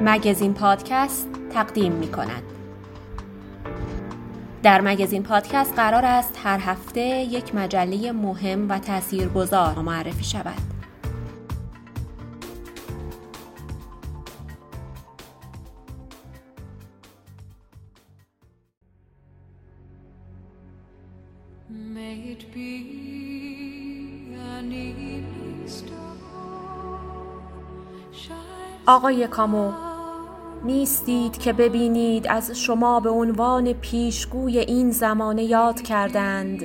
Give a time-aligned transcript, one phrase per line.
[0.00, 2.42] مگزین پادکست تقدیم می کند.
[4.62, 10.81] در مگزین پادکست قرار است هر هفته یک مجله مهم و تاثیرگذار معرفی شود.
[28.86, 29.72] آقای کامو
[30.64, 36.64] نیستید که ببینید از شما به عنوان پیشگوی این زمانه یاد کردند.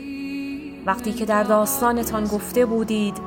[0.85, 3.17] وقتی که در داستانتان گفته بودید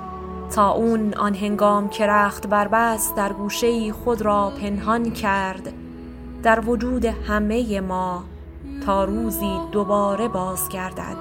[0.54, 5.72] تا اون آن هنگام که رخت بربست در گوشه خود را پنهان کرد
[6.42, 8.24] در وجود همه ما
[8.86, 11.16] تا روزی دوباره باز گردد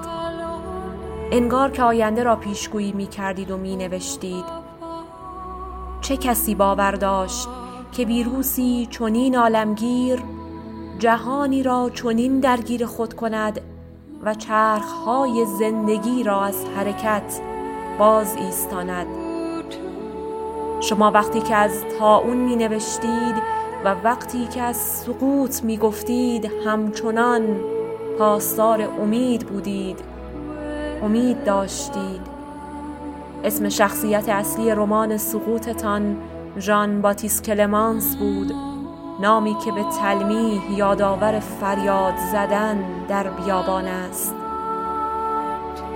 [1.32, 4.59] انگار که آینده را پیشگویی می کردید و می نوشتید
[6.10, 7.48] چه کسی باور داشت
[7.92, 10.22] که ویروسی چنین عالمگیر
[10.98, 13.60] جهانی را چنین درگیر خود کند
[14.22, 17.40] و چرخهای زندگی را از حرکت
[17.98, 19.06] باز ایستاند.
[20.80, 23.42] شما وقتی که از تاون می نوشتید
[23.84, 27.60] و وقتی که از سقوط می گفتید همچنان
[28.18, 29.98] پاسدار امید بودید.
[31.02, 32.39] امید داشتید.
[33.44, 36.16] اسم شخصیت اصلی رمان سقوطتان
[36.58, 38.52] ژان باتیس کلمانس بود
[39.20, 44.34] نامی که به تلمیح یادآور فریاد زدن در بیابان است.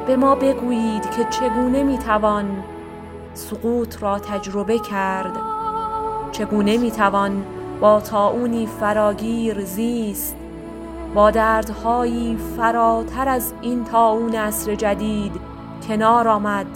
[0.06, 2.64] به ما بگویید که چگونه می‌توان
[3.34, 5.36] سقوط را تجربه کرد؟
[6.32, 7.44] چگونه می‌توان
[7.80, 10.36] با تاونی فراگیر زیست؟
[11.14, 15.32] با دردهایی فراتر از این تاون عصر جدید
[15.88, 16.66] کنار آمد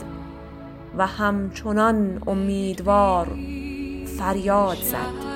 [0.98, 3.26] و همچنان امیدوار
[4.18, 5.28] فریاد زد.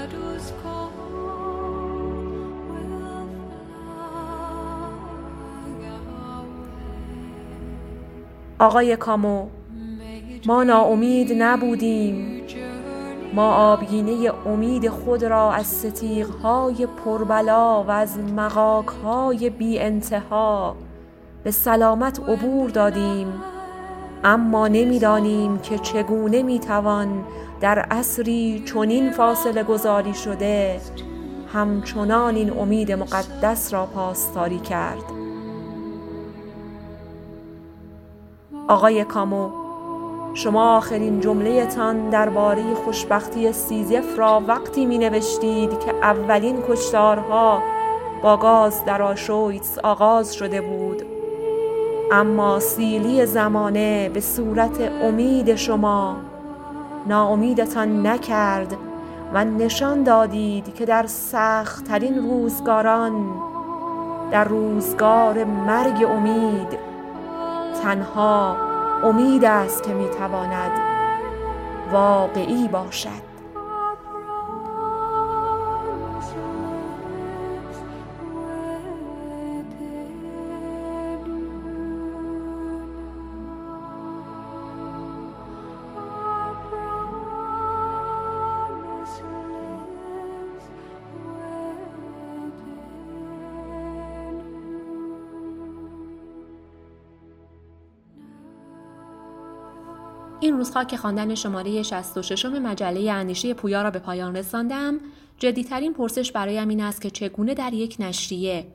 [8.58, 9.46] آقای کامو
[10.46, 12.42] ما ناامید نبودیم.
[13.34, 20.76] ما آبگینه امید خود را از ستیغهای پربلا و از مغاکهای بی انتها
[21.44, 23.51] به سلامت عبور دادیم.
[24.24, 27.24] اما نمی‌دانیم که چگونه می‌توان
[27.60, 30.80] در عصری چنین فاصله گذاری شده
[31.52, 35.04] همچنان این امید مقدس را پاسداری کرد.
[38.68, 39.50] آقای کامو
[40.34, 47.62] شما آخرین جملهتان درباره خوشبختی سیزف را وقتی می نوشتید که اولین کشتارها
[48.22, 51.11] با گاز در آشویتس آغاز شده بود.
[52.14, 56.16] اما سیلی زمانه به صورت امید شما
[57.06, 58.76] ناامیدتان نکرد
[59.34, 63.12] و نشان دادید که در سختترین روزگاران
[64.30, 66.78] در روزگار مرگ امید
[67.82, 68.56] تنها
[69.04, 70.70] امید است که می‌تواند
[71.92, 73.31] واقعی باشد.
[100.62, 104.98] روزها که خواندن شماره 66 مجله اندیشه پویا را به پایان رساندم
[105.38, 108.66] جدیترین پرسش برایم این است که چگونه در یک نشریه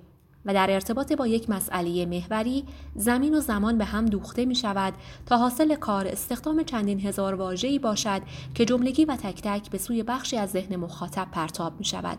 [0.45, 2.65] و در ارتباط با یک مسئله محوری
[2.95, 4.93] زمین و زمان به هم دوخته می شود
[5.25, 8.21] تا حاصل کار استخدام چندین هزار واژه‌ای باشد
[8.55, 12.17] که جملگی و تک تک به سوی بخشی از ذهن مخاطب پرتاب می شود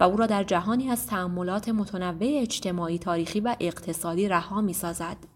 [0.00, 5.29] و او را در جهانی از تأملات متنوع اجتماعی تاریخی و اقتصادی رها می سازد.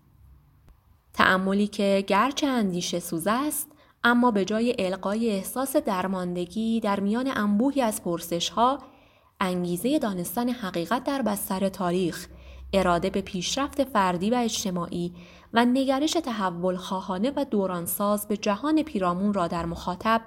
[1.14, 3.70] تعملی که گرچه اندیشه سوز است
[4.04, 8.78] اما به جای القای احساس درماندگی در میان انبوهی از پرسش ها
[9.40, 12.28] انگیزه دانستن حقیقت در بستر تاریخ
[12.72, 15.12] اراده به پیشرفت فردی و اجتماعی
[15.52, 20.20] و نگرش تحول خواهانه و دورانساز به جهان پیرامون را در مخاطب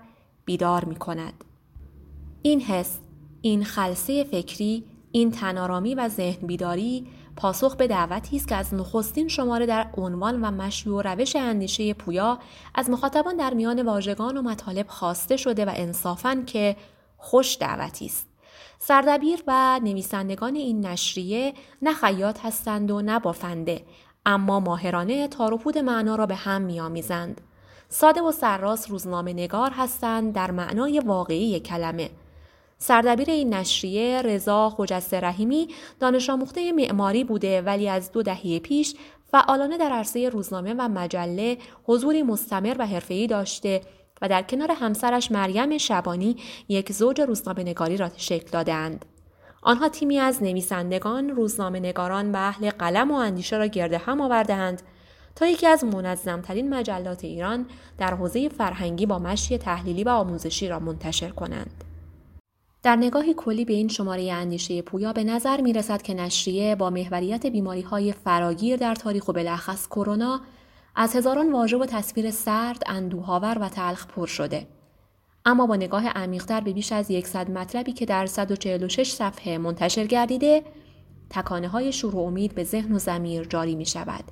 [0.46, 1.44] بیدار می کند.
[2.42, 3.00] این حس،
[3.42, 7.08] این خلصه فکری، این تنارامی و ذهن بیداری
[7.38, 11.94] پاسخ به دعوتی است که از نخستین شماره در عنوان و مشی و روش اندیشه
[11.94, 12.40] پویا
[12.76, 16.76] از مخاطبان در میان واژگان و مطالب خواسته شده و انصافا که
[17.18, 18.28] خوش دعوتی است.
[18.80, 23.86] سردبیر و نویسندگان این نشریه نه خیاط هستند و نه بافنده
[24.26, 27.42] اما ماهرانه تاروپود معنا را به هم میآمیزند.
[27.90, 32.10] ساده و سرراست روزنامه نگار هستند در معنای واقعی کلمه.
[32.80, 35.68] سردبیر این نشریه رضا خجسته رحیمی
[36.00, 38.96] دانش آموخته معماری بوده ولی از دو دهه پیش
[39.32, 43.82] فعالانه در عرصه روزنامه و مجله حضوری مستمر و حرفه‌ای داشته
[44.22, 46.36] و در کنار همسرش مریم شبانی
[46.68, 49.06] یک زوج روزنامه نگاری را شکل دادند.
[49.62, 54.82] آنها تیمی از نویسندگان، روزنامه نگاران و اهل قلم و اندیشه را گرد هم آوردهاند
[55.36, 57.66] تا یکی از منظمترین مجلات ایران
[57.98, 61.87] در حوزه فرهنگی با مشی تحلیلی و آموزشی را منتشر کنند.
[62.88, 66.90] در نگاهی کلی به این شماره اندیشه پویا به نظر می رسد که نشریه با
[66.90, 70.42] محوریت بیماری های فراگیر در تاریخ و بلخص کرونا
[70.96, 74.68] از هزاران واژه و تصویر سرد، اندوهاور و تلخ پر شده.
[75.46, 80.64] اما با نگاه عمیقتر به بیش از یکصد مطلبی که در 146 صفحه منتشر گردیده،
[81.30, 84.24] تکانه های شور و امید به ذهن و زمیر جاری می شود.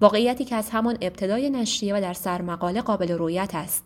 [0.00, 3.84] واقعیتی که از همان ابتدای نشریه و در سرمقاله قابل رویت است.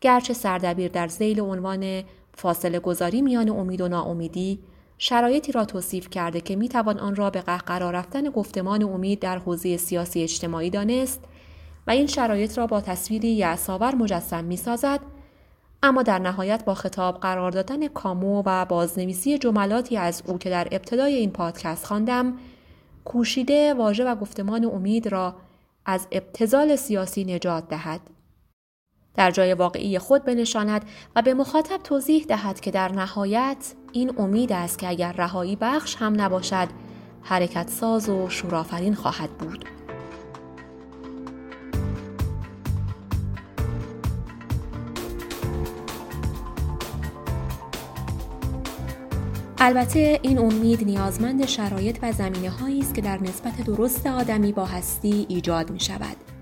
[0.00, 2.04] گرچه سردبیر در زیل عنوان
[2.36, 4.58] فاصله گذاری میان امید و ناامیدی
[4.98, 9.38] شرایطی را توصیف کرده که می توان آن را به قرار رفتن گفتمان امید در
[9.38, 11.20] حوزه سیاسی اجتماعی دانست
[11.86, 15.00] و این شرایط را با تصویری یعصاور مجسم می سازد
[15.82, 20.68] اما در نهایت با خطاب قرار دادن کامو و بازنویسی جملاتی از او که در
[20.72, 22.34] ابتدای این پادکست خواندم
[23.04, 25.34] کوشیده واژه و گفتمان امید را
[25.86, 28.00] از ابتزال سیاسی نجات دهد.
[29.16, 30.84] در جای واقعی خود بنشاند
[31.16, 35.96] و به مخاطب توضیح دهد که در نهایت این امید است که اگر رهایی بخش
[35.96, 36.68] هم نباشد
[37.22, 39.64] حرکت ساز و شورافرین خواهد بود.
[49.58, 54.64] البته این امید نیازمند شرایط و زمینه هایی است که در نسبت درست آدمی با
[54.64, 56.33] هستی ایجاد می شود.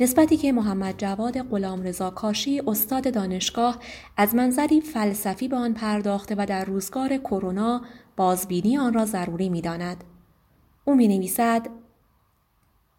[0.00, 3.78] نسبتی که محمد جواد غلامرضا کاشی استاد دانشگاه
[4.16, 7.82] از منظری فلسفی به آن پرداخته و در روزگار کرونا
[8.16, 10.04] بازبینی آن را ضروری می‌داند.
[10.84, 11.66] او می نویسد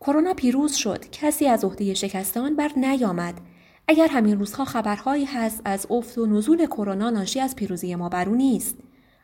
[0.02, 3.42] کرونا پیروز شد کسی از عهده شکست آن بر نیامد.
[3.88, 8.26] اگر همین روزها خبرهایی هست از افت و نزول کرونا ناشی از پیروزی ما بر
[8.26, 8.78] نیست.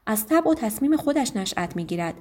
[0.05, 2.15] از طبع و تصمیم خودش نشأت می‌گیرد.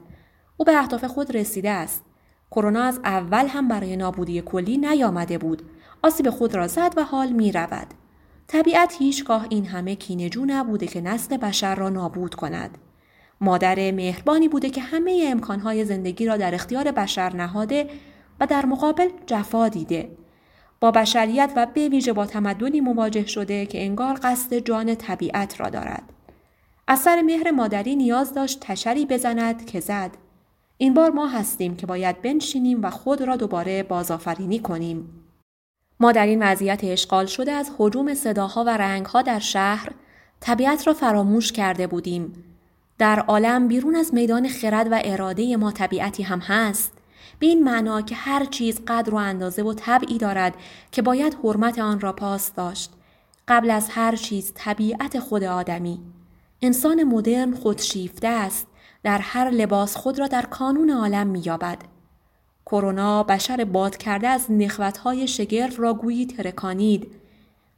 [0.56, 2.05] او به اهداف خود رسیده است.
[2.50, 5.62] کرونا از اول هم برای نابودی کلی نیامده بود
[6.02, 7.86] آسیب خود را زد و حال می رود.
[8.46, 12.78] طبیعت هیچگاه این همه کینجو نبوده که نسل بشر را نابود کند.
[13.40, 17.90] مادر مهربانی بوده که همه امکانهای زندگی را در اختیار بشر نهاده
[18.40, 20.10] و در مقابل جفا دیده.
[20.80, 25.68] با بشریت و به ویژه با تمدنی مواجه شده که انگار قصد جان طبیعت را
[25.68, 26.02] دارد.
[26.88, 30.10] اثر مهر مادری نیاز داشت تشری بزند که زد.
[30.78, 35.22] این بار ما هستیم که باید بنشینیم و خود را دوباره بازآفرینی کنیم.
[36.00, 39.92] ما در این وضعیت اشغال شده از حجوم صداها و رنگها در شهر
[40.40, 42.44] طبیعت را فراموش کرده بودیم.
[42.98, 46.92] در عالم بیرون از میدان خرد و اراده ما طبیعتی هم هست.
[47.38, 50.54] به این معنا که هر چیز قدر و اندازه و طبعی دارد
[50.92, 52.92] که باید حرمت آن را پاس داشت.
[53.48, 56.00] قبل از هر چیز طبیعت خود آدمی.
[56.62, 58.66] انسان مدرن خودشیفته است
[59.06, 61.78] در هر لباس خود را در کانون عالم مییابد.
[62.66, 67.10] کرونا بشر باد کرده از نخوتهای شگرف را گویی ترکانید.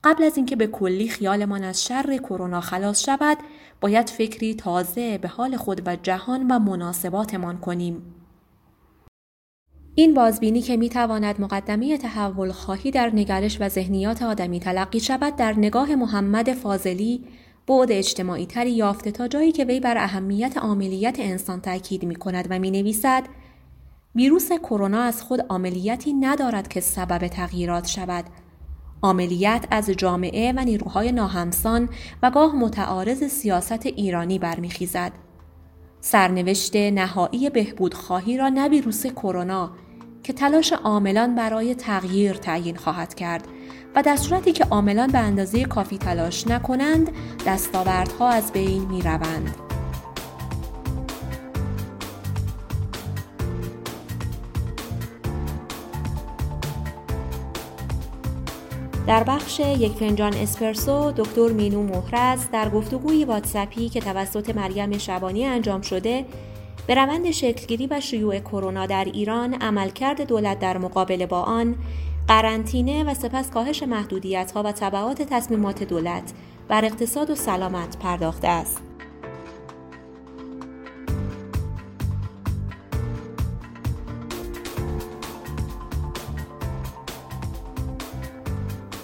[0.05, 3.39] قبل از اینکه به کلی خیالمان از شر کرونا خلاص شود
[3.81, 8.15] باید فکری تازه به حال خود و جهان و مناسباتمان کنیم.
[9.95, 15.53] این بازبینی که می‌تواند مقدمه تحول خواهی در نگرش و ذهنیات آدمی تلقی شود در
[15.53, 17.25] نگاه محمد فاضلی
[17.69, 22.47] بعد اجتماعی تری یافته تا جایی که وی بر اهمیت عاملیت انسان تاکید می کند
[22.51, 23.25] و می نویسد
[24.15, 28.25] ویروس کرونا از خود عملیتی ندارد که سبب تغییرات شود.
[29.03, 31.89] عملیت از جامعه و نیروهای ناهمسان
[32.23, 35.13] و گاه متعارض سیاست ایرانی برمیخیزد.
[36.01, 39.71] سرنوشت نهایی بهبود خواهی را نه ویروس کرونا
[40.23, 43.49] که تلاش عاملان برای تغییر تعیین خواهد کرد.
[43.95, 47.11] و در صورتی که عاملان به اندازه کافی تلاش نکنند
[47.47, 49.55] دستاوردها از بین می روند.
[59.09, 65.45] در بخش یک فنجان اسپرسو دکتر مینو مهرز در گفتگوی واتسپی که توسط مریم شبانی
[65.45, 66.25] انجام شده
[66.87, 71.77] به روند شکلگیری و شیوع کرونا در ایران عملکرد دولت در مقابله با آن
[72.29, 76.33] قرنطینه و سپس کاهش محدودیت ها و تبعات تصمیمات دولت
[76.69, 78.83] بر اقتصاد و سلامت پرداخته است.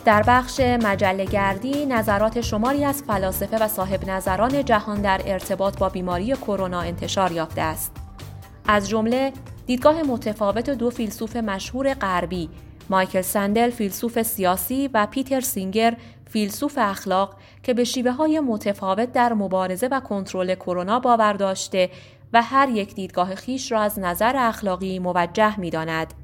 [0.04, 5.88] در بخش مجله گردی نظرات شماری از فلاسفه و صاحب نظران جهان در ارتباط با
[5.88, 7.96] بیماری کرونا انتشار یافته است.
[8.66, 9.32] از جمله
[9.66, 12.48] دیدگاه متفاوت دو فیلسوف مشهور غربی
[12.90, 15.96] مایکل سندل فیلسوف سیاسی و پیتر سینگر
[16.30, 21.90] فیلسوف اخلاق که به شیوه های متفاوت در مبارزه و کنترل کرونا باور داشته
[22.32, 26.14] و هر یک دیدگاه خویش را از نظر اخلاقی موجه می داند.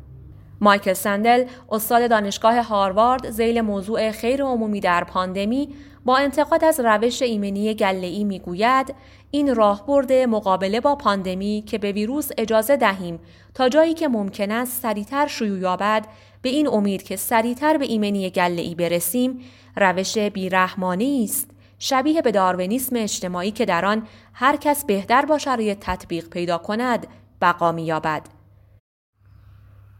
[0.60, 5.68] مایکل سندل استاد دانشگاه هاروارد ذیل موضوع خیر عمومی در پاندمی
[6.04, 8.94] با انتقاد از روش ایمنی گله‌ای می‌گوید
[9.30, 13.20] این راهبرد مقابله با پاندمی که به ویروس اجازه دهیم
[13.54, 16.06] تا جایی که ممکن است سریعتر شیوع یابد
[16.42, 19.40] به این امید که سریعتر به ایمنی گله‌ای برسیم
[19.76, 21.50] روش بیرحمانی است.
[21.78, 27.06] شبیه به داروینیسم اجتماعی که در آن هر کس بهتر با شرایط تطبیق پیدا کند
[27.40, 28.22] بقا می‌یابد.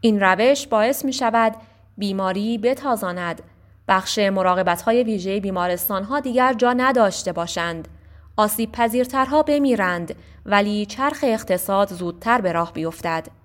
[0.00, 1.56] این روش باعث می شود
[1.99, 3.42] بیماری بتازاند.
[3.88, 7.88] بخش مراقبت های ویژه بیمارستان ها دیگر جا نداشته باشند.
[8.37, 10.14] آسیب پذیرترها بمیرند
[10.47, 13.39] ولی چرخ اقتصاد زودتر به راه بیفتد.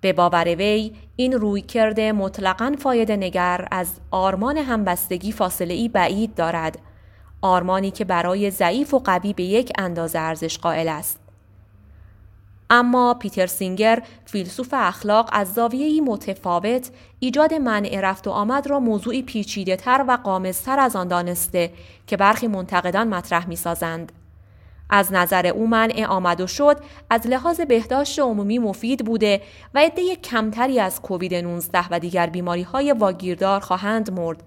[0.00, 6.34] به باور وی این روی کرده مطلقا فایده نگر از آرمان همبستگی فاصله ای بعید
[6.34, 6.78] دارد
[7.42, 11.20] آرمانی که برای ضعیف و قوی به یک اندازه ارزش قائل است
[12.70, 19.22] اما پیتر سینگر فیلسوف اخلاق از زاویه‌ای متفاوت ایجاد منع رفت و آمد را موضوعی
[19.22, 21.72] پیچیده تر و قامزتر از آن دانسته
[22.06, 24.12] که برخی منتقدان مطرح می سازند.
[24.90, 26.76] از نظر او منع آمد و شد
[27.10, 29.40] از لحاظ بهداشت عمومی مفید بوده
[29.74, 34.42] و عده کمتری از کووید 19 و دیگر بیماری های واگیردار خواهند مرد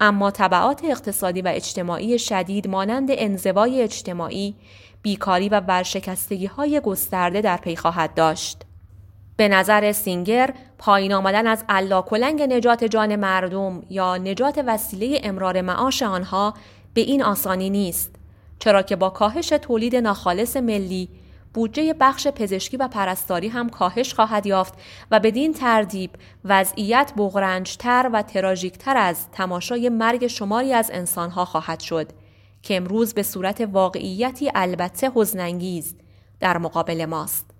[0.00, 4.54] اما طبعات اقتصادی و اجتماعی شدید مانند انزوای اجتماعی
[5.02, 8.62] بیکاری و ورشکستگی های گسترده در پی خواهد داشت.
[9.36, 11.64] به نظر سینگر پایین آمدن از
[12.06, 16.54] کلنگ نجات جان مردم یا نجات وسیله امرار معاش آنها
[16.94, 18.14] به این آسانی نیست
[18.58, 21.08] چرا که با کاهش تولید ناخالص ملی
[21.54, 24.74] بودجه بخش پزشکی و پرستاری هم کاهش خواهد یافت
[25.10, 26.10] و بدین تردیب
[26.44, 32.08] وضعیت بغرنجتر و تراژیکتر از تماشای مرگ شماری از انسانها خواهد شد
[32.62, 35.94] که امروز به صورت واقعیتی البته حزنانگیز
[36.40, 37.50] در مقابل ماست.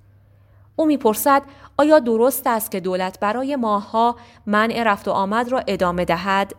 [0.76, 1.42] او می‌پرسد
[1.78, 6.54] آیا درست است که دولت برای ماهها منع رفت و آمد را ادامه دهد؟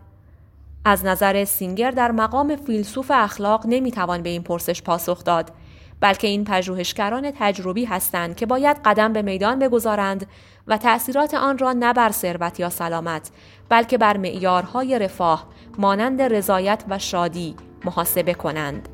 [0.88, 5.52] از نظر سینگر در مقام فیلسوف اخلاق نمی‌توان به این پرسش پاسخ داد
[6.00, 10.28] بلکه این پژوهشگران تجربی هستند که باید قدم به میدان بگذارند
[10.68, 13.32] و تأثیرات آن را نه بر ثروت یا سلامت
[13.70, 18.90] بلکه بر معیارهای رفاه مانند رضایت و شادی محاسبه کنند.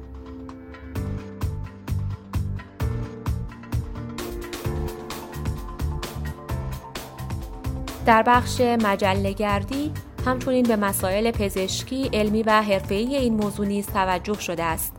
[8.05, 9.91] در بخش مجله گردی
[10.25, 14.95] همچنین به مسائل پزشکی، علمی و حرفه‌ای این موضوع نیز توجه شده است.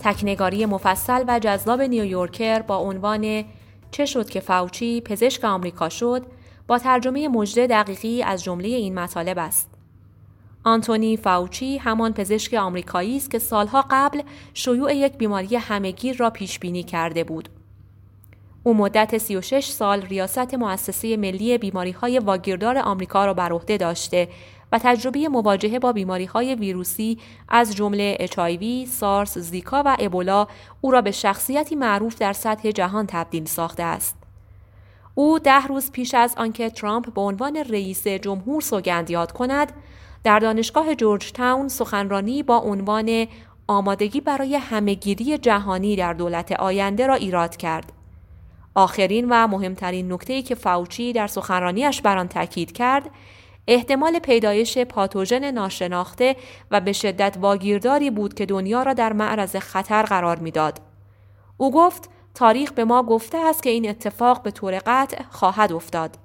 [0.00, 3.44] تکنگاری مفصل و جذاب نیویورکر با عنوان
[3.90, 6.26] چه شد که فاوچی پزشک آمریکا شد
[6.66, 9.70] با ترجمه مجده دقیقی از جمله این مطالب است.
[10.64, 14.22] آنتونی فاوچی همان پزشک آمریکایی است که سالها قبل
[14.54, 17.48] شیوع یک بیماری همهگیر را پیش بینی کرده بود.
[18.66, 24.28] او مدت 36 سال ریاست مؤسسه ملی بیماری های واگیردار آمریکا را بر عهده داشته
[24.74, 30.46] و تجربه مواجهه با بیماری های ویروسی از جمله اچایوی، سارس، زیکا و ابولا
[30.80, 34.16] او را به شخصیتی معروف در سطح جهان تبدیل ساخته است.
[35.14, 39.72] او ده روز پیش از آنکه ترامپ به عنوان رئیس جمهور سوگند یاد کند،
[40.24, 43.26] در دانشگاه جورج تاون سخنرانی با عنوان
[43.66, 47.92] آمادگی برای همهگیری جهانی در دولت آینده را ایراد کرد.
[48.74, 53.10] آخرین و مهمترین نکته‌ای که فاوچی در سخنرانیش بر آن تاکید کرد،
[53.68, 56.36] احتمال پیدایش پاتوژن ناشناخته
[56.70, 60.80] و به شدت واگیرداری بود که دنیا را در معرض خطر قرار می‌داد.
[61.56, 66.18] او گفت تاریخ به ما گفته است که این اتفاق به طور قطع خواهد افتاد.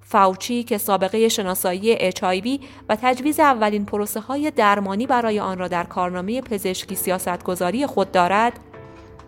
[0.00, 5.84] فاوچی که سابقه شناسایی اچایوی و تجویز اولین پروسه های درمانی برای آن را در
[5.84, 8.60] کارنامه پزشکی سیاستگذاری خود دارد،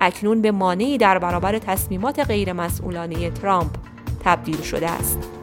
[0.01, 3.71] اکنون به مانعی در برابر تصمیمات غیرمسئولانه ترامپ
[4.25, 5.40] تبدیل شده است.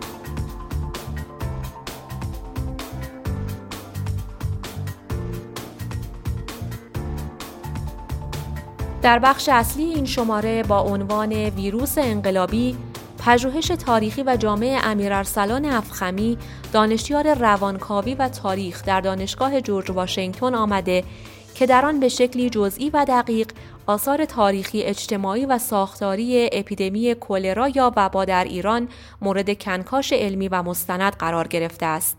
[9.07, 12.77] در بخش اصلی این شماره با عنوان ویروس انقلابی
[13.25, 16.37] پژوهش تاریخی و جامعه امیرارسلان افخمی
[16.73, 21.03] دانشیار روانکاوی و تاریخ در دانشگاه جورج واشنگتن آمده
[21.55, 23.51] که در آن به شکلی جزئی و دقیق
[23.85, 28.87] آثار تاریخی اجتماعی و ساختاری اپیدمی کولرا یا وبا در ایران
[29.21, 32.17] مورد کنکاش علمی و مستند قرار گرفته است.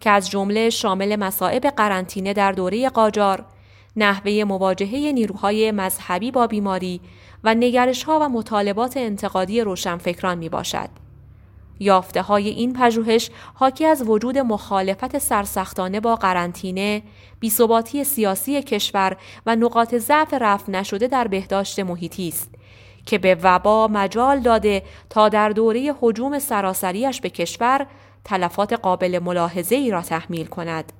[0.00, 3.44] که از جمله شامل مصائب قرنطینه در دوره قاجار،
[3.96, 7.00] نحوه مواجهه نیروهای مذهبی با بیماری
[7.44, 10.88] و نگرش ها و مطالبات انتقادی روشنفکران می باشد.
[11.80, 17.02] یافته های این پژوهش حاکی از وجود مخالفت سرسختانه با قرنطینه،
[17.40, 22.50] بیثباتی سیاسی کشور و نقاط ضعف رفع نشده در بهداشت محیطی است
[23.06, 27.86] که به وبا مجال داده تا در دوره حجوم سراسریش به کشور
[28.24, 30.92] تلفات قابل ملاحظه ای را تحمیل کند.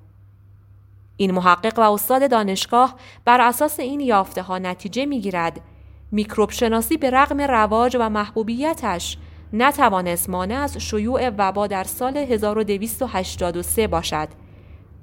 [1.17, 2.95] این محقق و استاد دانشگاه
[3.25, 5.61] بر اساس این یافته ها نتیجه می گیرد
[6.13, 9.19] میکروب شناسی به رغم رواج و محبوبیتش
[9.53, 14.29] نتوانست مانع از شیوع وبا در سال 1283 باشد.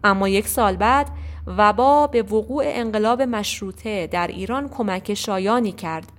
[0.03, 1.09] اما یک سال بعد
[1.47, 6.11] وبا به وقوع انقلاب مشروطه در ایران کمک شایانی کرد.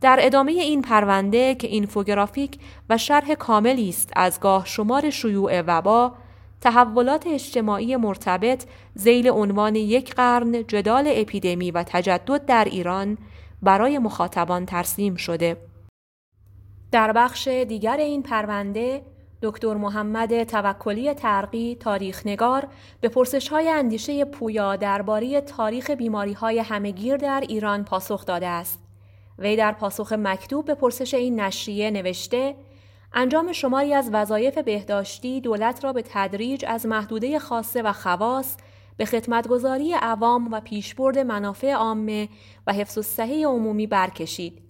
[0.00, 2.58] در ادامه این پرونده که اینفوگرافیک
[2.90, 6.12] و شرح کاملی است از گاه شمار شیوع وبا
[6.60, 8.64] تحولات اجتماعی مرتبط
[8.94, 13.18] زیل عنوان یک قرن جدال اپیدمی و تجدد در ایران
[13.62, 15.56] برای مخاطبان ترسیم شده.
[16.92, 19.02] در بخش دیگر این پرونده
[19.42, 22.68] دکتر محمد توکلی ترقی تاریخنگار
[23.00, 28.80] به پرسش های اندیشه پویا درباره تاریخ بیماری های همگیر در ایران پاسخ داده است.
[29.38, 32.54] وی در پاسخ مکتوب به پرسش این نشریه نوشته
[33.12, 38.56] انجام شماری از وظایف بهداشتی دولت را به تدریج از محدوده خاصه و خواص
[38.96, 42.28] به خدمتگذاری عوام و پیشبرد منافع عامه
[42.66, 44.62] و حفظ الصحه عمومی برکشید.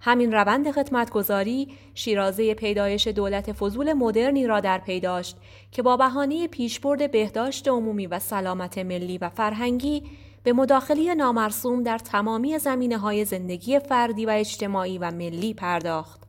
[0.00, 5.36] همین روند خدمتگذاری شیرازه پیدایش دولت فضول مدرنی را در پی داشت
[5.72, 10.02] که با بهانه پیشبرد بهداشت عمومی و سلامت ملی و فرهنگی
[10.42, 16.27] به مداخله نامرسوم در تمامی زمینه های زندگی فردی و اجتماعی و ملی پرداخت.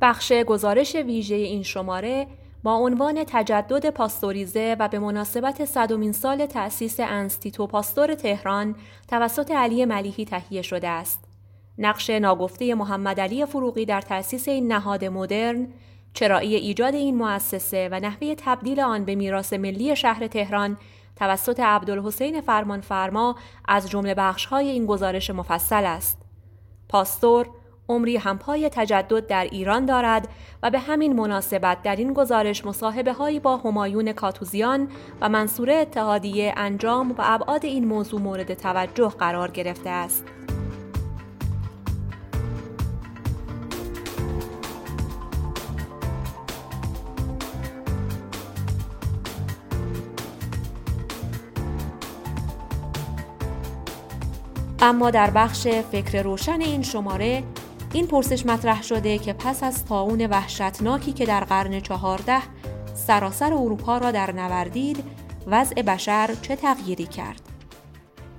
[0.00, 2.26] بخش گزارش ویژه این شماره
[2.62, 8.74] با عنوان تجدد پاستوریزه و به مناسبت صدومین سال تأسیس انستیتو پاستور تهران
[9.08, 11.24] توسط علی ملیحی تهیه شده است.
[11.78, 15.68] نقش ناگفته محمد علی فروغی در تأسیس این نهاد مدرن،
[16.14, 20.78] چرایی ایجاد این مؤسسه و نحوه تبدیل آن به میراث ملی شهر تهران
[21.16, 23.36] توسط عبدالحسین فرمانفرما
[23.68, 26.22] از جمله بخش‌های این گزارش مفصل است.
[26.88, 27.48] پاستور
[27.90, 30.28] عمری همپای تجدد در ایران دارد
[30.62, 34.88] و به همین مناسبت در این گزارش مصاحبه هایی با همایون کاتوزیان
[35.20, 40.24] و منصور اتحادیه انجام و ابعاد این موضوع مورد توجه قرار گرفته است.
[54.82, 57.42] اما در بخش فکر روشن این شماره
[57.92, 62.42] این پرسش مطرح شده که پس از تاون وحشتناکی که در قرن چهارده
[62.94, 65.04] سراسر اروپا را در نوردید
[65.46, 67.40] وضع بشر چه تغییری کرد؟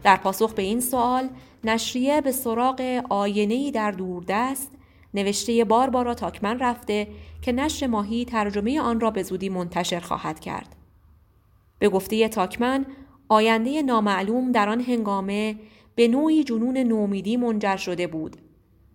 [0.03, 1.29] در پاسخ به این سوال
[1.63, 4.71] نشریه به سراغ آینه‌ای در دوردست
[5.13, 7.07] نوشته باربارا تاکمن رفته
[7.41, 10.75] که نشر ماهی ترجمه آن را به زودی منتشر خواهد کرد.
[11.79, 12.85] به گفته تاکمن
[13.29, 15.55] آینده نامعلوم در آن هنگامه
[15.95, 18.50] به نوعی جنون نومیدی منجر شده بود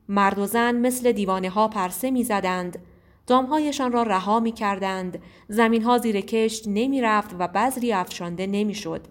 [0.08, 2.78] مرد و زن مثل دیوانه ها پرسه می زدند
[3.26, 8.74] دامهایشان را رها می کردند زمین ها زیر کشت نمی رفت و بذری افشانده نمی
[8.74, 9.06] شد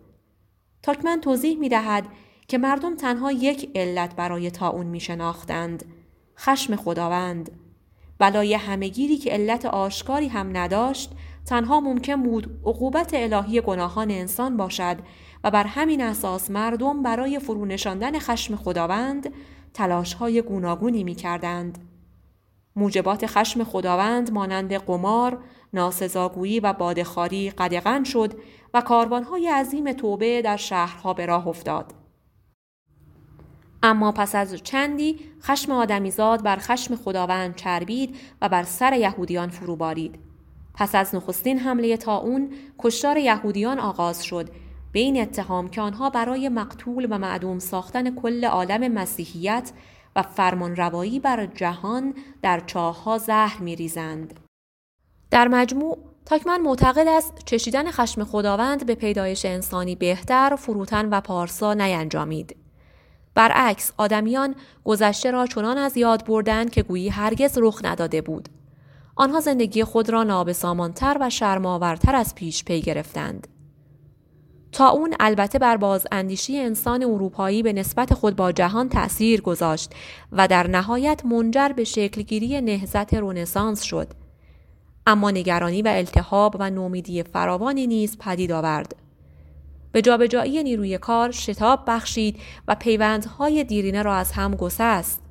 [0.83, 2.07] تاکمن توضیح می دهد
[2.47, 5.85] که مردم تنها یک علت برای تاون می شناختند
[6.37, 7.51] خشم خداوند.
[8.19, 11.11] بلای همهگیری که علت آشکاری هم نداشت
[11.45, 14.97] تنها ممکن بود عقوبت الهی گناهان انسان باشد
[15.43, 19.33] و بر همین اساس مردم برای فرونشاندن خشم خداوند
[20.19, 21.77] های گوناگونی می کردند.
[22.75, 25.39] موجبات خشم خداوند مانند قمار،
[25.73, 28.33] ناسزاگویی و بادخاری قدغن شد
[28.73, 31.93] و کاروانهای عظیم توبه در شهرها به راه افتاد.
[33.83, 39.75] اما پس از چندی خشم آدمیزاد بر خشم خداوند چربید و بر سر یهودیان فرو
[39.75, 40.19] بارید.
[40.73, 44.49] پس از نخستین حمله اون کشتار یهودیان آغاز شد
[44.95, 49.71] به این اتهام که آنها برای مقتول و معدوم ساختن کل عالم مسیحیت
[50.15, 54.39] و فرمان روایی بر جهان در چاهها زهر ریزند.
[55.31, 61.73] در مجموع تاکمن معتقد است چشیدن خشم خداوند به پیدایش انسانی بهتر فروتن و پارسا
[61.73, 62.55] نینجامید
[63.33, 68.49] برعکس آدمیان گذشته را چنان از یاد بردند که گویی هرگز رخ نداده بود.
[69.15, 73.54] آنها زندگی خود را نابسامانتر و شرماورتر از پیش پی گرفتند.
[74.75, 79.93] تا اون البته بر باز اندیشی انسان اروپایی به نسبت خود با جهان تأثیر گذاشت
[80.31, 84.07] و در نهایت منجر به شکلگیری نهزت رونسانس شد.
[85.07, 88.95] اما نگرانی و التهاب و نومیدی فراوانی نیز پدید آورد.
[89.91, 95.21] به جابجایی نیروی کار شتاب بخشید و پیوندهای دیرینه را از هم گسست.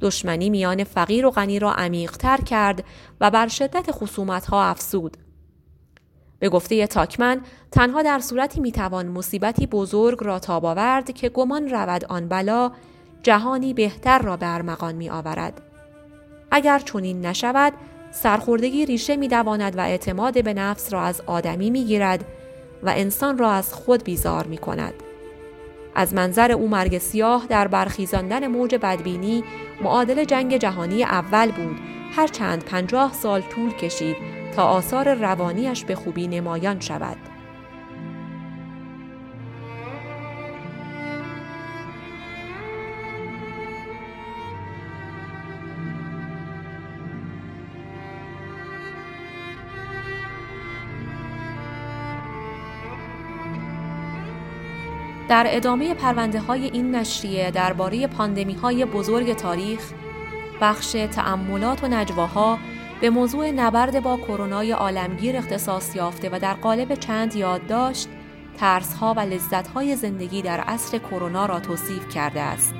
[0.00, 2.84] دشمنی میان فقیر و غنی را عمیقتر کرد
[3.20, 5.16] و بر شدت خصومتها افسود.
[6.40, 7.40] به گفته تاکمن
[7.72, 12.72] تنها در صورتی می‌توان مصیبتی بزرگ را تاب آورد که گمان رود آن بلا
[13.22, 15.60] جهانی بهتر را به ارمغان می آورد.
[16.50, 17.72] اگر چنین نشود
[18.10, 22.24] سرخوردگی ریشه می دواند و اعتماد به نفس را از آدمی می گیرد
[22.82, 24.94] و انسان را از خود بیزار می کند.
[25.94, 29.44] از منظر او مرگ سیاه در برخیزاندن موج بدبینی
[29.82, 31.76] معادل جنگ جهانی اول بود
[32.12, 37.16] هرچند پنجاه سال طول کشید تا آثار روانیش به خوبی نمایان شود.
[55.30, 59.92] در ادامه پرونده های این نشریه درباره پاندمی های بزرگ تاریخ
[60.60, 62.58] بخش تأملات و نجواها
[63.00, 68.08] به موضوع نبرد با کرونای عالمگیر اختصاص یافته و در قالب چند یادداشت
[68.58, 72.74] ترسها و لذتهای زندگی در عصر کرونا را توصیف کرده است.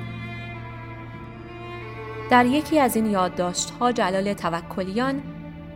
[2.29, 5.21] در یکی از این یادداشتها جلال توکلیان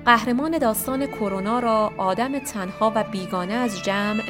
[0.05, 4.23] قهرمان داستان کرونا را آدم تنها و بیگانه از جمع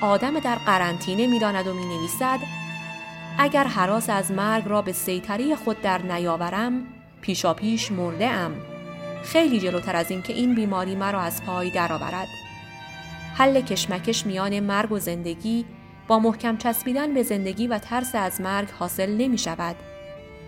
[0.00, 2.38] آدم در قرنطینه می‌داند و می نویسد
[3.38, 6.72] اگر حراس از مرگ را به سیطری خود در نیاورم
[7.20, 8.71] پیشا پیش مرده ام
[9.24, 12.28] خیلی جلوتر از این که این بیماری مرا از پای درآورد
[13.34, 15.64] حل کشمکش میان مرگ و زندگی
[16.08, 19.76] با محکم چسبیدن به زندگی و ترس از مرگ حاصل نمی شود.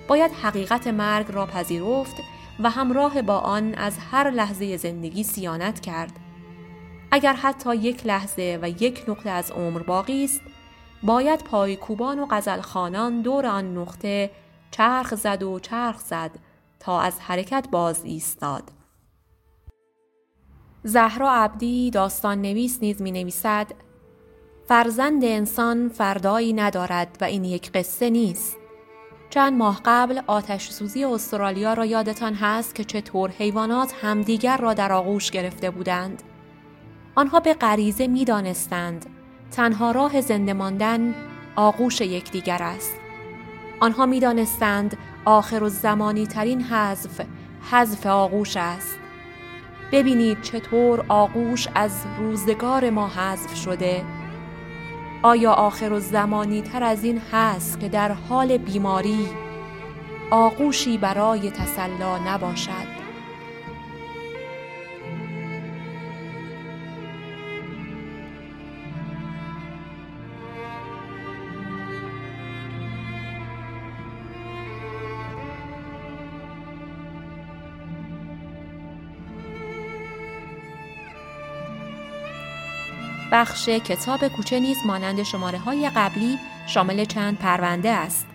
[0.08, 2.16] باید حقیقت مرگ را پذیرفت
[2.60, 6.12] و همراه با آن از هر لحظه زندگی سیانت کرد.
[7.10, 10.40] اگر حتی یک لحظه و یک نقطه از عمر باقی است
[11.02, 14.30] باید پایکوبان و غزلخانان دور آن نقطه
[14.70, 16.30] چرخ زد و چرخ زد
[16.84, 18.62] تا از حرکت باز ایستاد.
[20.82, 23.66] زهرا عبدی داستان نویس نیز می نویسد
[24.68, 28.56] فرزند انسان فردایی ندارد و این یک قصه نیست.
[29.30, 34.92] چند ماه قبل آتش سوزی استرالیا را یادتان هست که چطور حیوانات همدیگر را در
[34.92, 36.22] آغوش گرفته بودند.
[37.14, 39.06] آنها به غریزه می دانستند.
[39.50, 41.14] تنها راه زنده ماندن
[41.56, 42.94] آغوش یکدیگر است.
[43.80, 47.20] آنها می دانستند آخر و زمانی ترین حذف
[47.70, 48.98] حذف آغوش است.
[49.92, 54.04] ببینید چطور آغوش از روزگار ما حذف شده.
[55.22, 59.28] آیا آخر و زمانی تر از این هست که در حال بیماری
[60.30, 63.03] آغوشی برای تسلا نباشد؟
[83.34, 88.26] بخش کتاب کوچه نیز مانند شماره های قبلی شامل چند پرونده است.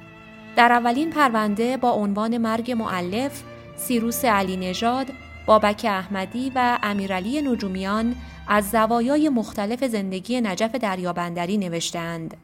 [0.55, 3.43] در اولین پرونده با عنوان مرگ معلف
[3.75, 5.07] سیروس علی نژاد،
[5.45, 8.15] بابک احمدی و امیرعلی نجومیان
[8.47, 12.38] از زوایای مختلف زندگی نجف دریابندری نوشتند.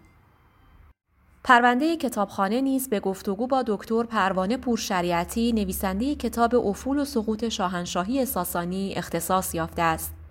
[1.44, 8.26] پرونده کتابخانه نیز به گفتگو با دکتر پروانه پورشریعتی نویسنده کتاب افول و سقوط شاهنشاهی
[8.26, 10.25] ساسانی اختصاص یافته است.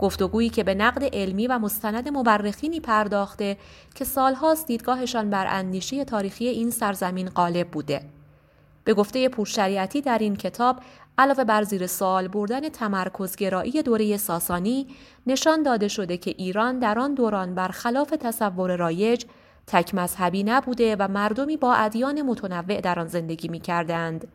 [0.00, 3.56] گفتگویی که به نقد علمی و مستند مورخینی پرداخته
[3.94, 8.00] که سالهاست دیدگاهشان بر اندیشه تاریخی این سرزمین غالب بوده.
[8.84, 10.76] به گفته پورشریعتی در این کتاب
[11.18, 14.86] علاوه بر زیر سال بردن تمرکزگرایی دوره ساسانی
[15.26, 19.24] نشان داده شده که ایران در آن دوران برخلاف تصور رایج
[19.66, 24.28] تک مذهبی نبوده و مردمی با ادیان متنوع در آن زندگی می کردند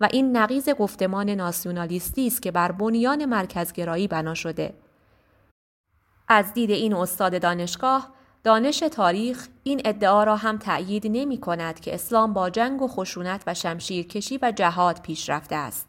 [0.00, 4.74] و این نقیز گفتمان ناسیونالیستی است که بر بنیان مرکزگرایی بنا شده.
[6.28, 8.08] از دید این استاد دانشگاه
[8.44, 13.42] دانش تاریخ این ادعا را هم تأیید نمی کند که اسلام با جنگ و خشونت
[13.46, 15.88] و شمشیرکشی و جهاد پیش رفته است.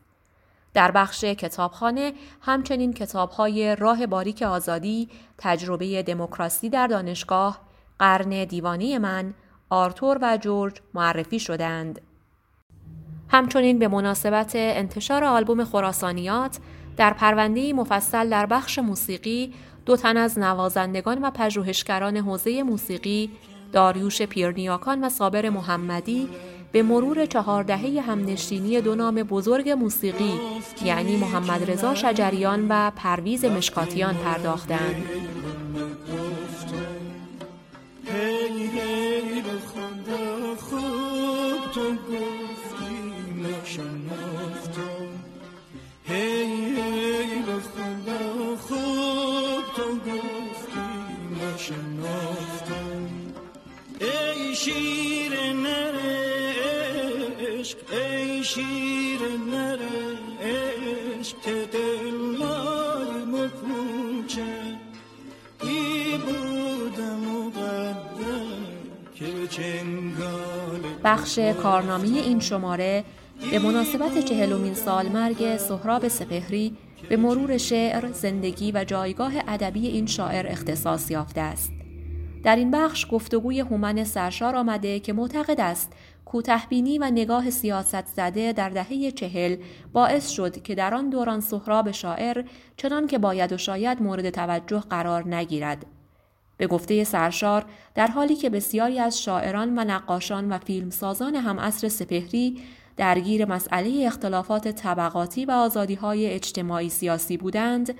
[0.73, 7.59] در بخش کتابخانه همچنین کتابهای راه باریک آزادی، تجربه دموکراسی در دانشگاه،
[7.99, 9.33] قرن دیوانی من،
[9.69, 12.01] آرتور و جورج معرفی شدند.
[13.29, 16.59] همچنین به مناسبت انتشار آلبوم خراسانیات
[16.97, 19.53] در پرونده مفصل در بخش موسیقی
[19.85, 23.29] دو تن از نوازندگان و پژوهشگران حوزه موسیقی
[23.73, 26.29] داریوش پیرنیاکان و صابر محمدی
[26.71, 30.39] به مرور چهار دهه همنشینی دو نام بزرگ موسیقی
[30.83, 34.95] یعنی محمد رضا شجریان و پرویز مشکاتیان پرداختند.
[71.03, 73.03] بخش کارنامه این شماره
[73.39, 76.77] به مناسبت سال مرگ سهراب سپهری
[77.09, 81.71] به مرور شعر، زندگی و جایگاه ادبی این شاعر اختصاص یافته است.
[82.43, 85.93] در این بخش گفتگوی هومن سرشار آمده که معتقد است
[86.25, 89.57] کوتهبینی و نگاه سیاست زده در دهه چهل
[89.93, 92.43] باعث شد که در آن دوران سهراب شاعر
[92.77, 95.85] چنان که باید و شاید مورد توجه قرار نگیرد.
[96.57, 101.87] به گفته سرشار در حالی که بسیاری از شاعران و نقاشان و فیلمسازان هم عصر
[101.87, 102.61] سپهری
[102.99, 107.95] درگیر مسئله اختلافات طبقاتی و آزادی های اجتماعی سیاسی بودند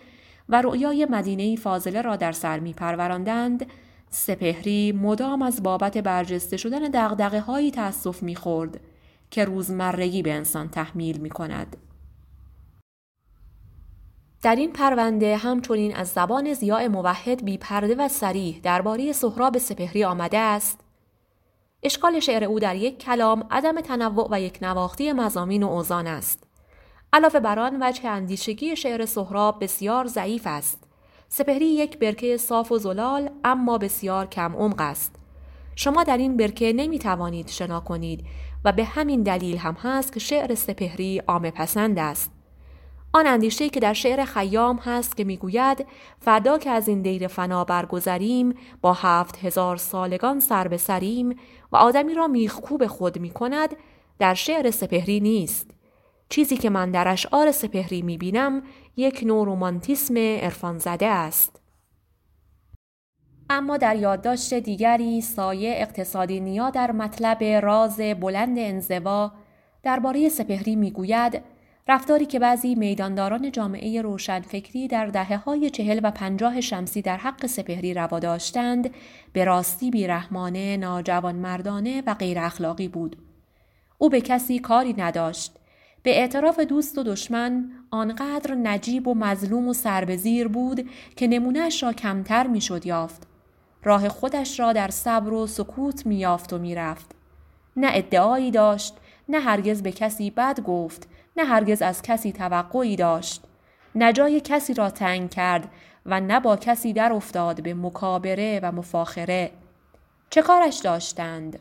[0.50, 3.66] و رؤیای مدینه فاضله را در سر می پروراندند،
[4.10, 8.80] سپهری مدام از بابت برجسته شدن دقدقه هایی تأسف می خورد
[9.32, 11.78] که روزمرگی به انسان تحمیل می کند.
[14.42, 20.04] در این پرونده همچنین از زبان زیاء موحد بی پرده و سریح درباره سهراب سپهری
[20.04, 20.89] آمده است
[21.84, 26.44] اشکال شعر او در یک کلام عدم تنوع و یک نواختی مزامین و اوزان است.
[27.14, 30.84] علاوه بر آن وجه اندیشگی شعر سهراب بسیار ضعیف است.
[31.30, 35.16] سپهری یک برکه صاف و زلال اما بسیار کم عمق است.
[35.76, 38.26] شما در این برکه نمی توانید شنا کنید
[38.66, 42.32] و به همین دلیل هم هست که شعر سپهری عام پسند است.
[43.14, 45.86] آن اندیشه که در شعر خیام هست که می‌گوید
[46.20, 51.36] فردا که از این دیر فنا برگذریم با هفت هزار سالگان سر به سریم
[51.72, 53.76] و آدمی را میخکوب خود می کند
[54.20, 55.72] در شعر سپهری نیست.
[56.30, 58.64] چیزی که من در اشعار سپهری می بینم
[58.98, 61.62] یک نوع رومانتیسم عرفان زده است.
[63.50, 69.32] اما در یادداشت دیگری سایه اقتصادی نیا در مطلب راز بلند انزوا
[69.84, 71.42] درباره سپهری می‌گوید
[71.88, 77.46] رفتاری که بعضی میدانداران جامعه روشنفکری در دهه های چهل و پنجاه شمسی در حق
[77.46, 78.90] سپهری روا داشتند
[79.34, 83.18] به راستی بیرحمانه، ناجوان مردانه و غیر اخلاقی بود.
[83.98, 85.56] او به کسی کاری نداشت.
[86.04, 91.94] به اعتراف دوست و دشمن آنقدر نجیب و مظلوم و سربزیر بود که نمونهش را
[91.94, 93.28] کمتر می‌شد یافت.
[93.84, 97.16] راه خودش را در صبر و سکوت میافت و می‌رفت.
[97.76, 98.94] نه ادعایی داشت،
[99.30, 101.08] نه هرگز به کسی بد گفت،
[101.40, 103.44] نه هرگز از کسی توقعی داشت
[103.96, 105.72] نه جای کسی را تنگ کرد
[106.06, 109.52] و نه با کسی در افتاد به مکابره و مفاخره.
[110.30, 111.60] چه کارش داشتند؟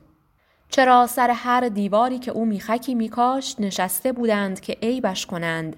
[0.69, 5.77] چرا سر هر دیواری که او میخکی میکاشت نشسته بودند که عیبش کنند؟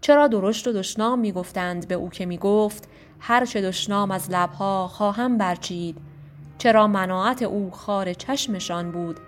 [0.00, 2.88] چرا درشت و دشنام می‌گفتند به او که می‌گفت
[3.20, 5.96] هر چه دشنام از لبها خواهم برچید؟
[6.58, 9.20] چرا مناعت او خار چشمشان بود؟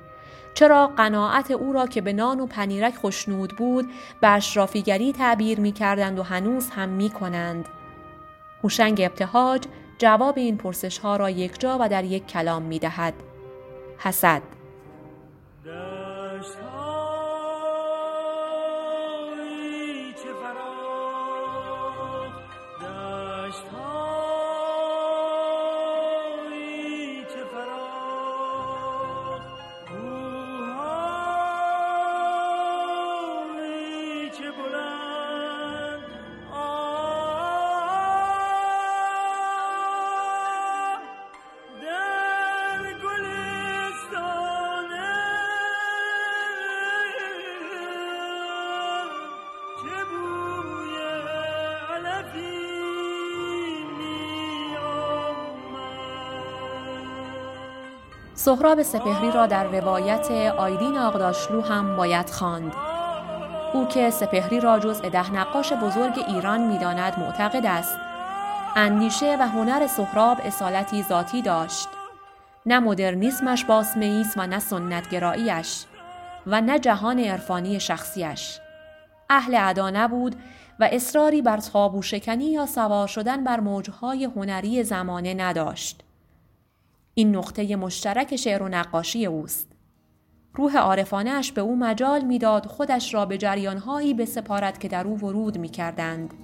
[0.55, 5.73] چرا قناعت او را که به نان و پنیرک خوشنود بود به اشرافیگری تعبیر می
[5.73, 7.69] کردند و هنوز هم می کنند.
[8.63, 9.63] هوشنگ ابتهاج
[9.99, 13.15] جواب این پرسش ها را یک جا و در یک کلام می دهد.
[13.99, 14.43] حسد
[58.45, 62.73] سهراب سپهری را در روایت آیدین آقداشلو هم باید خواند.
[63.73, 67.99] او که سپهری را جزء ده نقاش بزرگ ایران می‌داند معتقد است.
[68.77, 71.89] اندیشه و هنر سهراب اصالتی ذاتی داشت.
[72.67, 75.85] نه مدرنیسمش باسمه است و نه سنتگراییش
[76.47, 78.59] و نه جهان عرفانی شخصیش
[79.31, 80.37] اهل ادا نبود
[80.81, 86.05] و اصراری بر تابو شکنی یا سوار شدن بر موجهای هنری زمانه نداشت.
[87.15, 89.69] این نقطه مشترک شعر و نقاشی اوست.
[90.55, 95.59] روح عارفانش به او مجال می‌داد خودش را به جریانهایی بسپارد که در او ورود
[95.59, 96.35] می کردند.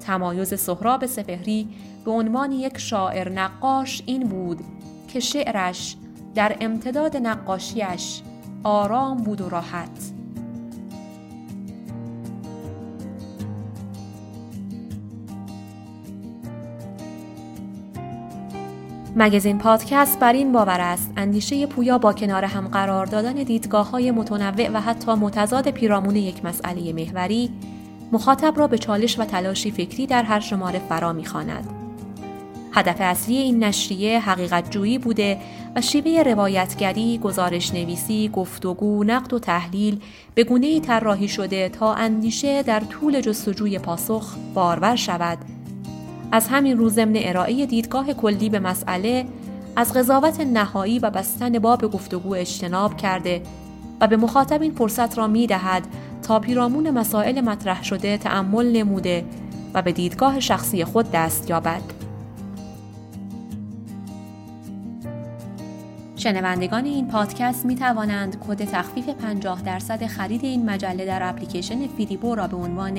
[0.00, 1.68] تمایز سهراب سپهری
[2.04, 4.60] به عنوان یک شاعر نقاش این بود
[5.08, 5.96] که شعرش
[6.34, 8.22] در امتداد نقاشیش
[8.64, 10.15] آرام بود و راحت.
[19.18, 24.10] مگزین پادکست بر این باور است اندیشه پویا با کنار هم قرار دادن دیدگاه های
[24.10, 27.50] متنوع و حتی متضاد پیرامون یک مسئله محوری
[28.12, 31.68] مخاطب را به چالش و تلاشی فکری در هر شماره فرا می‌خواند.
[32.72, 35.38] هدف اصلی این نشریه حقیقت جویی بوده
[35.76, 40.00] و شیوه روایتگری، گزارش نویسی، گفتگو، نقد و تحلیل
[40.34, 45.38] به گونه ای طراحی شده تا اندیشه در طول جستجوی پاسخ بارور شود
[46.32, 49.26] از همین رو ضمن ارائه دیدگاه کلی به مسئله
[49.76, 53.42] از قضاوت نهایی و بستن باب گفتگو اجتناب کرده
[54.00, 55.86] و به مخاطب این فرصت را می دهد
[56.22, 59.24] تا پیرامون مسائل مطرح شده تأمل نموده
[59.74, 61.95] و به دیدگاه شخصی خود دست یابد.
[66.26, 72.34] شنوندگان این پادکست می توانند کد تخفیف 50 درصد خرید این مجله در اپلیکیشن فیدیبو
[72.34, 72.96] را به عنوان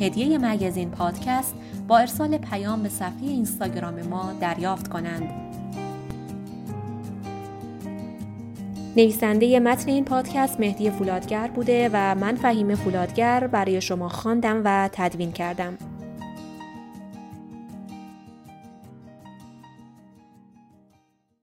[0.00, 1.54] هدیه مگزین پادکست
[1.88, 5.30] با ارسال پیام به صفحه اینستاگرام ما دریافت کنند.
[8.96, 14.88] نویسنده متن این پادکست مهدی فولادگر بوده و من فهیم فولادگر برای شما خواندم و
[14.92, 15.78] تدوین کردم.